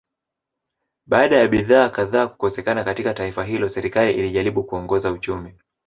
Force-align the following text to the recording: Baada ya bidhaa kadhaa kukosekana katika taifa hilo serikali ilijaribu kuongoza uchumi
Baada 1.05 1.35
ya 1.37 1.47
bidhaa 1.47 1.89
kadhaa 1.89 2.27
kukosekana 2.27 2.83
katika 2.83 3.13
taifa 3.13 3.43
hilo 3.43 3.69
serikali 3.69 4.13
ilijaribu 4.13 4.63
kuongoza 4.63 5.11
uchumi 5.11 5.53